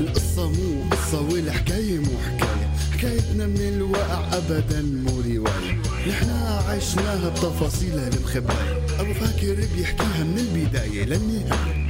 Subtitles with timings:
[0.00, 2.70] القصة مو قصة والحكاية مو حكاية.
[2.92, 5.82] حكايتنا من الواقع أبدا مو رواية.
[6.08, 11.88] نحنا عشناها بتفاصيلها المخباية أبو فاكر بيحكيها من البداية للنهاية.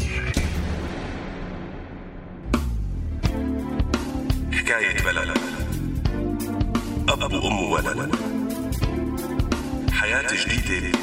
[4.53, 5.39] حكاية بلد.
[7.09, 8.15] أب وأم ولد
[9.93, 10.99] حياة جديدة.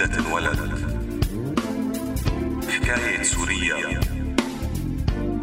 [0.00, 0.58] بدها تنولد
[2.68, 4.00] حكاية سوريا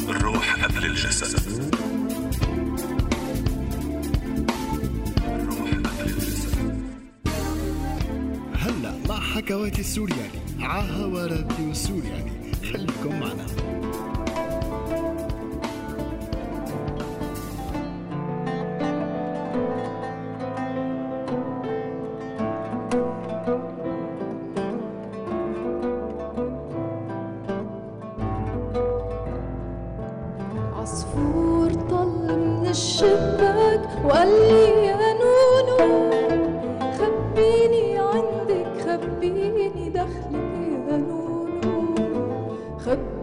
[0.10, 1.62] الروح قبل الجسد.
[5.26, 6.76] الروح قبل الجسد.
[8.56, 12.54] هلا مع حكواتي السورياني عاها راديو السورياني.
[12.74, 13.46] خليكم معنا.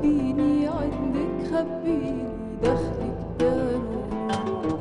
[0.05, 2.25] خبيني عندك خبيني
[2.63, 3.55] دخلك يا
[4.47, 4.77] نونو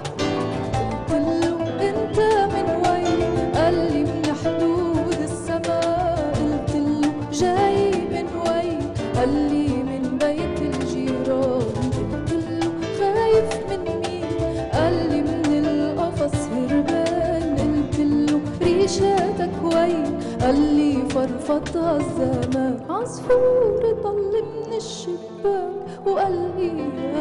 [1.09, 1.57] قلت له
[1.89, 2.17] أنت
[2.53, 3.21] من وين؟
[3.55, 6.33] قال لي من حدود السماء.
[6.39, 8.81] قلت له جاي من وين؟
[9.15, 11.63] قال لي من بيت الجيران.
[12.11, 14.27] قلت له خايف من مين؟
[14.73, 17.45] قال لي من القفص هربان.
[17.59, 20.05] قلت له ريشاتك وين؟
[20.41, 20.82] قال لي
[21.13, 26.71] فرفضها الزمان عصفور طل من الشباك وقال لي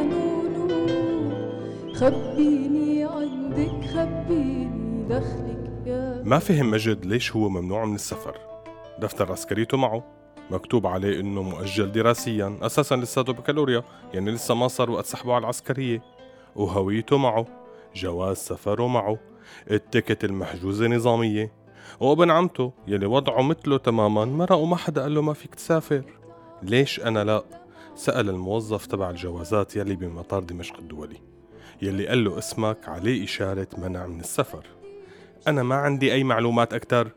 [0.05, 1.33] نونو.
[1.95, 8.37] خبيني عندك خبيني دخلك يا ما فهم مجد ليش هو ممنوع من السفر.
[8.99, 10.05] دفتر عسكريته معه.
[10.51, 13.83] مكتوب عليه إنه مؤجل دراسيا أساسا لساته بكالوريا
[14.15, 16.03] يعني لسه ما صار وقت سحبه على العسكرية.
[16.57, 17.47] وهويته معه.
[17.95, 19.19] جواز سفره معه.
[19.71, 21.62] التيكت المحجوزة نظامية.
[22.01, 26.05] وابن عمته يلي وضعه مثله تماما مرق وما حدا قال له ما فيك تسافر.
[26.63, 27.45] ليش أنا لا؟
[27.95, 31.21] سأل الموظف تبع الجوازات يلي بمطار دمشق الدولي
[31.83, 34.67] يلي قال له اسمك عليه إشارة منع من السفر.
[35.49, 37.11] أنا ما عندي أي معلومات أكتر.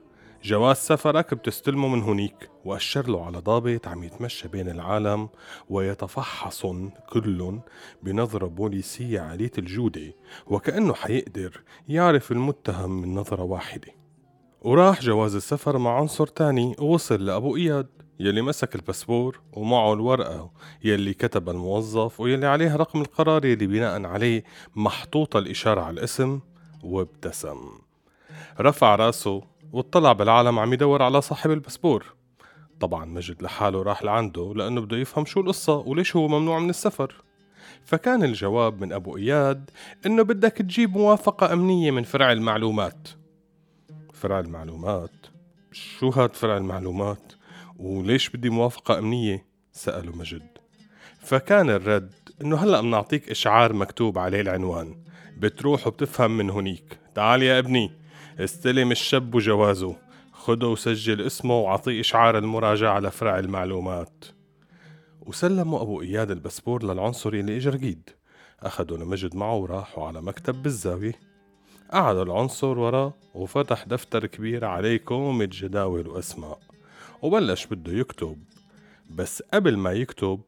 [0.44, 5.30] جواز سفرك بتستلمه من هنيك وأشر له على ضابط عم يتمشى بين العالم
[5.70, 6.66] ويتفحص
[7.10, 7.60] كل
[8.04, 10.14] بنظرة بوليسية عالية الجودة
[10.48, 14.05] وكأنه حيقدر يعرف المتهم من نظرة واحدة.
[14.66, 17.88] وراح جواز السفر مع عنصر تاني ووصل لأبو إياد
[18.20, 20.52] يلي مسك الباسبور ومعه الورقة
[20.84, 24.44] يلي كتب الموظف ويلي عليها رقم القرار يلي بناء عليه
[24.76, 26.40] محطوطة الإشارة على الاسم
[26.84, 27.58] وابتسم.
[28.60, 29.42] رفع راسه
[29.74, 32.06] واطلع بالعالم عم يدور على صاحب الباسبور.
[32.80, 37.24] طبعا مجد لحاله راح لعنده لأنه بده يفهم شو القصة وليش هو ممنوع من السفر.
[37.84, 39.70] فكان الجواب من أبو إياد
[40.06, 43.08] إنه بدك تجيب موافقة أمنية من فرع المعلومات.
[44.26, 45.12] فرع المعلومات؟
[45.72, 47.34] شو هاد فرع المعلومات؟
[47.78, 50.48] وليش بدي موافقة أمنية؟ سأله مجد.
[51.20, 54.96] فكان الرد إنه هلأ بنعطيك إشعار مكتوب عليه العنوان.
[55.38, 57.92] بتروح وبتفهم من هنيك تعال يا ابني
[58.40, 59.96] استلم الشاب وجوازه.
[60.32, 64.26] خده وسجل اسمه وعطيه إشعار المراجعة لفرع المعلومات.
[65.22, 68.10] وسلموا أبو إياد الباسبور للعنصر اللي إجا رقيد.
[68.60, 71.35] أخدوا لمجد معه وراحوا على مكتب بالزاوية.
[71.92, 76.60] قعد العنصر وراه وفتح دفتر كبير عليه كومة جداول وأسماء
[77.22, 78.44] وبلش بده يكتب
[79.10, 80.40] بس قبل ما يكتب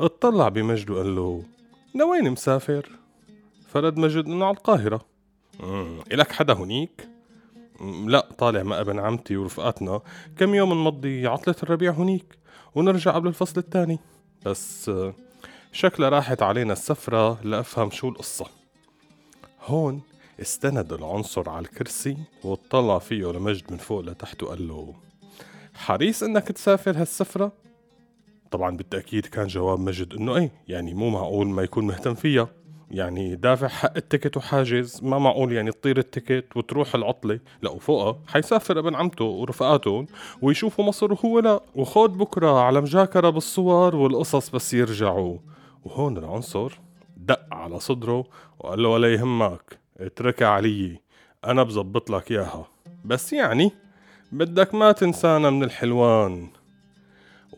[0.00, 1.44] اطلع بمجد وقال له
[1.94, 2.88] لوين مسافر؟
[3.68, 5.06] فرد مجد انه على القاهرة.
[6.12, 7.08] إلك حدا هنيك؟
[8.06, 10.00] لا طالع مع ابن عمتي ورفقاتنا
[10.38, 12.38] كم يوم نمضي عطلة الربيع هنيك
[12.74, 13.98] ونرجع قبل الفصل الثاني
[14.46, 14.90] بس
[15.72, 18.46] شكلها راحت علينا السفرة لأفهم شو القصة
[19.66, 20.02] هون
[20.40, 24.94] استند العنصر على الكرسي واطلع فيه لمجد من فوق لتحت وقال له
[25.74, 27.52] حريص إنك تسافر هالسفرة؟
[28.50, 32.48] طبعا بالتأكيد كان جواب مجد إنه إيه يعني مو معقول ما يكون مهتم فيها.
[32.90, 37.40] يعني دافع حق ال ticket وحاجز ما معقول يعني تطير ال ticket وتروح العطلة.
[37.62, 40.06] لا وفوقها حيسافر ابن عمته ورفقاتهم
[40.42, 41.60] ويشوفوا مصر وهو لا.
[41.74, 45.38] وخود بكرة على مجاكرة بالصور والقصص بس يرجعوا.
[45.84, 46.80] وهون العنصر
[47.16, 48.24] دق على صدره
[48.58, 49.79] وقال له ولا يهمك.
[50.00, 51.00] اتركها علي
[51.44, 52.66] أنا بزبط لك إياها.
[53.04, 53.72] بس يعني
[54.32, 56.48] بدك ما تنسانا من الحلوان.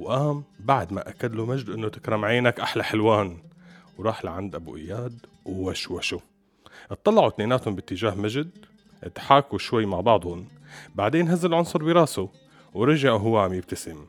[0.00, 3.39] وقام بعد ما أكد له مجد إنه تكرم عينك أحلى حلوان.
[3.99, 6.21] وراح لعند أبو إياد ووشوشوا
[6.91, 8.50] اطلعوا اثنيناتهم باتجاه مجد
[9.17, 10.49] ضحكوا شوي مع بعضهم.
[10.94, 12.29] بعدين هز العنصر براسه
[12.75, 14.06] ورجع وهو عم يبتسم.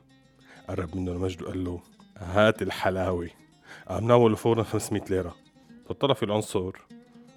[0.69, 1.81] قرب منه المجد وقال له
[2.17, 3.29] هات الحلاوة.
[3.87, 5.35] قام ناوله فورا 500 ليرة.
[5.87, 6.71] فالطرف العنصر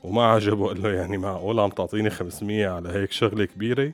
[0.06, 3.92] وما عجبه قال له يعني معقول عم تعطيني 500 على هيك شغلة كبيرة؟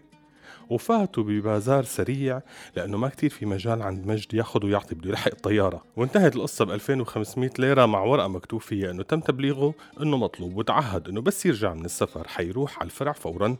[0.70, 2.41] وفاتوا ببازار سريع
[2.76, 5.82] لأنه ما كتير في مجال عند مجد ياخذ ويعطي بده يلحق الطيارة.
[5.97, 11.09] وانتهت القصة ب 2500 ليرة مع ورقة مكتوب فيها إنه تم تبليغه إنه مطلوب وتعهد
[11.09, 13.56] إنه بس يرجع من السفر حيروح على الفرع فورا.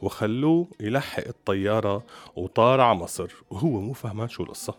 [0.00, 2.02] وخلوه يلحق الطيارة
[2.36, 4.74] وطار على مصر وهو مو فهمان شو القصة.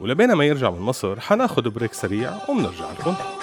[0.00, 3.37] ولبينا ما يرجع من مصر حناخد بريك سريع وبنرجع لكم.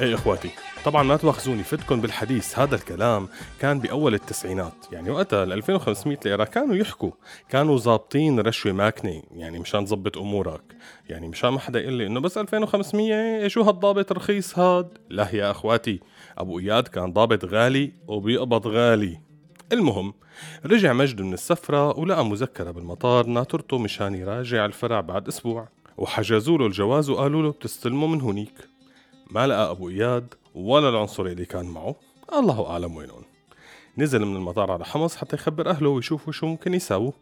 [0.00, 0.50] إيه إخواتي؟
[0.84, 3.28] طبعا ما تواخذوني فتكم بالحديث هذا الكلام
[3.60, 7.10] كان بأول التسعينات يعني وقتها ال 2500 ليره كانوا يحكوا
[7.48, 10.62] كانوا ظابطين رشوة ماكنة يعني مشان تظبط أمورك
[11.08, 15.50] يعني مشان ما حدا يقول لي إنه بس 2500 شو هالضابط رخيص هاد؟ لا يا
[15.50, 16.00] إخواتي
[16.38, 19.20] أبو إياد كان ضابط غالي وبيقبض غالي.
[19.72, 20.14] المهم
[20.66, 26.66] رجع مجد من السفرة ولقى مذكرة بالمطار ناطرته مشان يراجع الفرع بعد أسبوع وحجزوا له
[26.66, 28.75] الجواز وقالوا له بتستلمه من هونيك
[29.30, 31.94] ما لقى أبو إياد ولا العنصري اللي كان معه؟
[32.32, 33.22] الله أعلم وينهم
[33.98, 37.12] نزل من المطار على حمص حتى يخبر أهله ويشوفوا شو ممكن يساووا.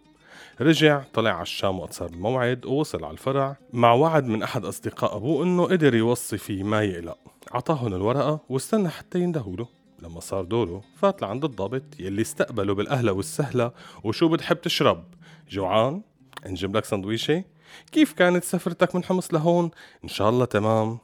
[0.61, 5.17] رجع طلع على الشام وقت صار الموعد ووصل على الفرع مع وعد من أحد أصدقاء
[5.17, 7.19] أبوه إنه قدر يوصي فيه ما يقلق.
[7.53, 9.69] عطاهن الورقة واستنى حتى يندهوله.
[10.03, 13.73] لما صار دوره فات لعند الضابط يلي استقبله بالأهلا والسهلة
[14.05, 15.05] وشو بتحب تشرب؟
[15.51, 16.03] جوعان.
[16.47, 17.45] نجيب لك سندويشة؟
[17.93, 19.71] كيف كانت سفرتك من حمص لهون؟
[20.05, 20.99] إن شاء الله تمام.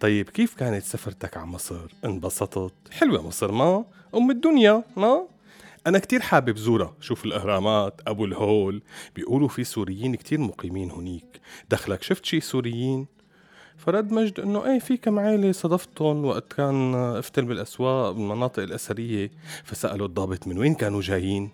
[0.00, 3.84] طيب كيف كانت سفرتك على مصر؟ انبسطت؟ حلوة مصر ما؟
[4.14, 5.26] أم الدنيا ما؟
[5.86, 8.82] أنا كتير حابب زورها شوف الأهرامات أبو الهول.
[9.16, 11.40] بيقولوا في سوريين كتير مقيمين هنيك.
[11.70, 13.06] دخلك شفت شي سوريين؟
[13.76, 19.30] فرد مجد إنه إيه في كم عائلة صادفتهم وقت كان افتل بالأسواق بالمناطق الأثرية.
[19.64, 21.50] فسألوا الضابط من وين كانوا جايين؟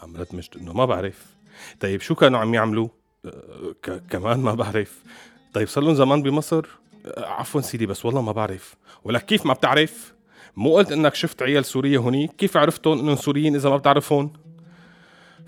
[0.00, 1.26] قام رد مجد إنه ما بعرف.
[1.80, 2.88] طيب شو كانوا عم يعملوا؟
[4.10, 5.02] كمان ما بعرف.
[5.54, 6.66] طيب صار لهم زمان بمصر
[7.06, 8.74] أه، عفوا سيدي بس والله ما بعرف.
[9.04, 10.14] ولك كيف ما بتعرف؟
[10.56, 14.32] مو قلت إنك شفت عيال سورية هونيك كيف عرفتهم إنهم سوريين إذا ما بتعرفهم؟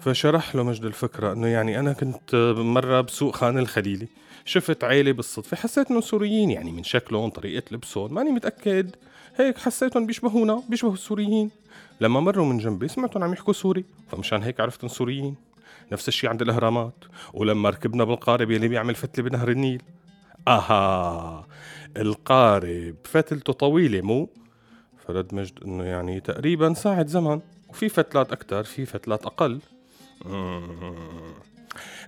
[0.00, 4.08] فشرح له مجد الفكرة إنه يعني أنا كنت مرة بسوق خان الخليلي
[4.44, 8.96] شفت عيلة بالصدفة حسيت إنهم سوريين يعني من شكلهم طريقة لبسهم ماني متأكد.
[9.36, 11.50] هيك حسيتهم بيشبهونا بيشبهوا السوريين.
[12.00, 15.45] لما مروا من جنبي سمعتهم عم يحكوا سوري فمشان هيك عرفتهم سوريين.
[15.92, 17.04] نفس الشي عند الأهرامات.
[17.32, 19.82] ولما ركبنا بالقارب يلي بيعمل فتلة بنهر النيل.
[20.48, 21.46] آها
[21.96, 24.30] القارب فتلته طويلة مو؟
[25.06, 27.40] فرد مجد إنه يعني تقريبا ساعة زمن.
[27.68, 29.60] وفي فتلات أكتر في فتلات أقل.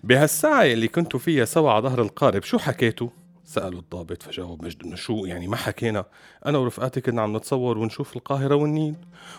[0.05, 3.09] بهالساعة اللي كنتوا فيها سوا على ظهر القارب شو حكيتوا؟
[3.49, 6.05] سألوا الضابط فجاوب مجد إنه شو؟ يعني ما حكينا.
[6.47, 8.95] أنا ورفقاتي كنا عم نتصور ونشوف القاهرة والنيل.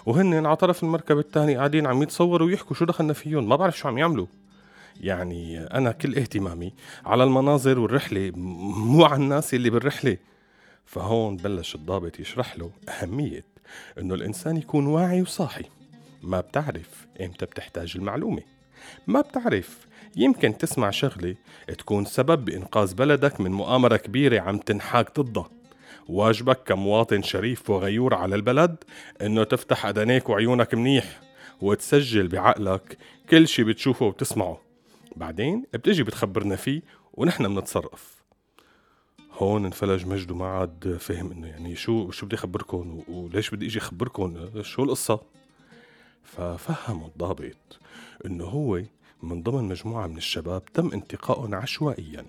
[0.06, 3.50] وهن على طرف المركب الثاني قاعدين عم يتصوروا ويحكوا شو دخلنا فيهم.
[3.50, 4.25] ما بعرف شو عم يعملوا.
[5.01, 6.74] يعني أنا كل اهتمامي
[7.06, 10.18] على المناظر والرحلة مو على الناس اللي بالرحلة.
[10.86, 13.46] فهون بلش الضابط يشرح له أهمية
[14.00, 15.66] إنه الإنسان يكون واعي وصاحي.
[16.24, 18.42] ما بتعرف إمتى بتحتاج المعلومة.
[19.08, 21.36] ما بتعرف يمكن تسمع شغلة
[21.78, 25.50] تكون سبب بإنقاذ بلدك من مؤامرة كبيرة عم تنحاك ضدها.
[26.08, 28.84] واجبك كمواطن شريف وغيور على البلد
[29.22, 31.22] إنه تفتح أدنيك وعيونك منيح
[31.62, 32.98] وتسجل بعقلك
[33.30, 34.62] كل شي بتشوفه وبتسمعه.
[35.16, 36.82] بعدين بتجي بتخبرنا فيه
[37.13, 38.20] ونحن بنتصرف.
[39.32, 43.80] هون انفلج مجد وما عاد فهم إنه يعني شو شو بدي اخبركم وليش بدي إجي
[43.80, 45.22] اخبركم شو القصة؟
[46.24, 47.80] ففهموا الضابط
[48.25, 48.82] إنه هو
[49.24, 52.26] من ضمن مجموعة من الشباب تم انتقائهم عشوائيا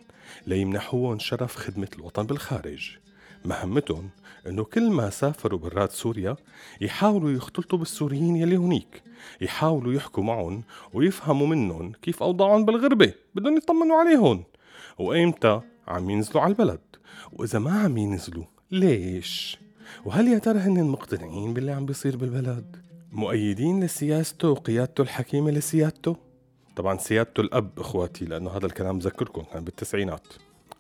[0.47, 2.99] ليمنحوهم شرف خدمة الوطن بالخارج.
[3.45, 4.11] مهمتهم
[4.47, 6.37] إنه كل ما سافروا برات سوريا
[6.81, 9.03] يحاولوا يختلطوا بالسوريين يلي هنيك.
[9.41, 14.45] يحاولوا يحكوا معهم ويفهموا منهم كيف أوضاعهم بالغربة بدهم يطمنوا عليهم.
[14.99, 16.81] وايمتى عم ينزلوا على البلد؟
[17.33, 19.59] وإذا ما عم ينزلوا ليش؟
[20.05, 22.77] وهل يا ترى هن مقتنعين باللي عم بيصير بالبلد؟
[23.13, 26.30] مؤيدين لسياسته وقيادته الحكيمة لسيادته؟
[26.81, 30.27] طبعا سيادته الأب إخواتي لأنه هذا الكلام بذكركم كان بالتسعينات.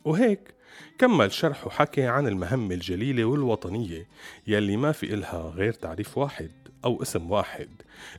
[0.04, 0.54] وهيك
[0.98, 4.08] كمل شرح وحكي عن المهمة الجليلة والوطنية
[4.46, 6.50] يلي ما في إلها غير تعريف واحد
[6.84, 7.68] أو اسم واحد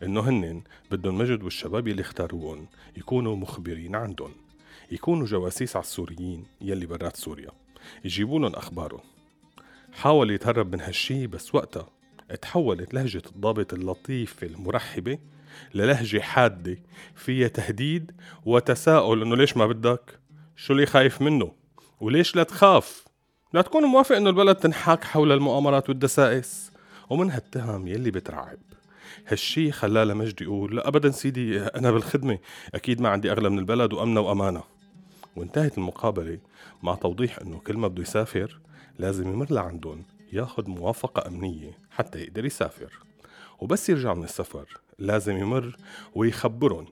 [0.03, 0.61] إنه هنن
[0.91, 4.31] بدهم مجد والشباب يلي اختاروهم يكونوا مخبرين عندهم
[4.91, 7.51] يكونوا جواسيس على السوريين يلي برات سوريا.
[8.05, 9.03] يجيبوا لهم أخبارهم.
[9.93, 11.89] حاول يتهرب من هالشي بس وقتها
[12.41, 15.17] تحولت لهجة الضابط اللطيفة المرحبة
[15.73, 16.77] للهجة حادة
[17.15, 18.11] فيها تهديد
[18.45, 20.19] وتساؤل إنه ليش ما بدك؟
[20.55, 21.51] شو اللي خايف منه؟
[22.01, 23.05] وليش لا تخاف؟
[23.53, 26.71] لا تكون موافق إنه البلد تنحاك حول المؤامرات والدسائس
[27.09, 28.57] ومن هالتهم يلي بترعب
[29.27, 32.37] هالشي خلاه لمجد يقول لا ابدا سيدي أنا بالخدمة
[32.75, 34.63] أكيد ما عندي أغلى من البلد وأمنة وأمانة
[35.35, 36.37] وانتهت المقابلة
[36.83, 38.59] مع توضيح إنه كل ما بده يسافر
[38.99, 40.03] لازم يمر لعندهم
[40.33, 42.93] ياخد موافقة أمنية حتى يقدر يسافر
[43.61, 44.81] وبس يرجع من السفر.
[44.99, 45.77] لازم يمر
[46.15, 46.85] ويخبرهم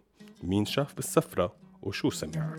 [0.44, 2.56] مين شاف بالسفرة وشو سمع.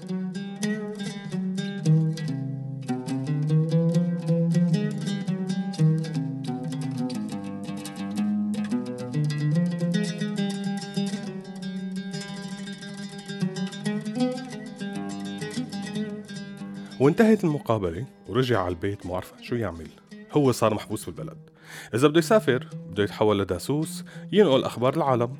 [17.00, 19.88] وانتهت المقابلة ورجع على البيت مو عارف شو يعمل.
[20.32, 21.50] هو صار محبوس بالبلد.
[21.94, 25.36] إذا بده يسافر بده يتحول لداسوس ينقل أخبار العالم.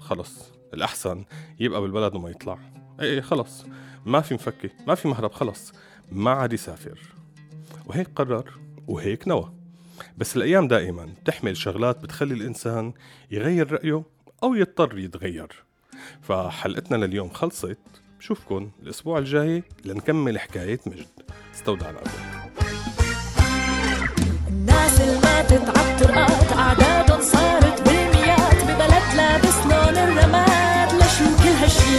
[0.00, 1.24] خلص الأحسن
[1.60, 2.58] يبقى بالبلد وما يطلع.
[3.00, 3.64] إيه إيه خلص.
[4.06, 5.72] ما في مفكي ما في مهرب خلص.
[6.12, 6.98] ما عاد يسافر.
[7.86, 8.50] وهيك قرر
[8.88, 9.52] وهيك نوى.
[10.18, 12.92] بس الأيام دائما تحمل شغلات بتخلي الإنسان
[13.30, 14.02] يغير رأيه
[14.42, 15.64] أو يضطر يتغير.
[16.22, 17.78] فحلقتنا لليوم خلصت.
[18.18, 21.06] بشوفكن الأسبوع الجاي لنكمل حكاية مجد.
[21.54, 22.41] استودعناكم
[25.42, 30.92] ماتت عالطرقات أعدادهم صارت بالمئات ببلد لابس لون الرماد.
[30.92, 31.98] لشو كل هالشي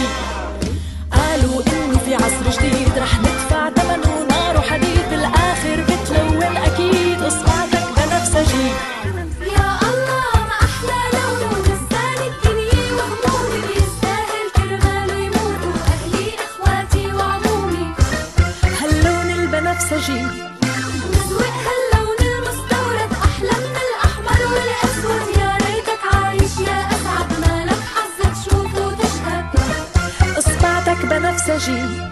[31.58, 32.04] s'agit.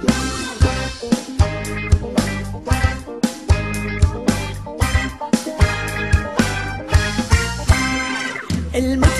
[8.74, 9.11] El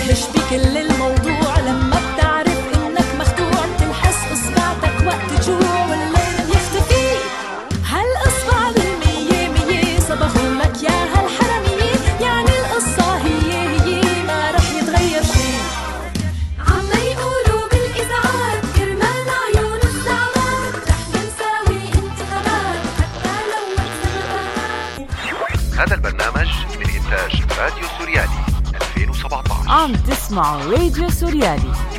[30.35, 31.92] On Radio Suryani